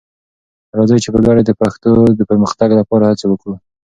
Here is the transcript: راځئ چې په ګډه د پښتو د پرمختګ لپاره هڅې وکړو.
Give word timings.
راځئ 0.77 0.97
چې 1.03 1.09
په 1.15 1.19
ګډه 1.27 1.41
د 1.45 1.51
پښتو 1.61 1.91
د 2.19 2.21
پرمختګ 2.29 2.69
لپاره 2.79 3.03
هڅې 3.09 3.25
وکړو. 3.27 3.55